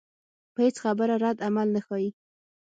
پۀ 0.53 0.59
هېڅ 0.65 0.75
خبره 0.83 1.15
ردعمل 1.23 1.67
نۀ 1.75 1.81
ښائي 1.85 2.09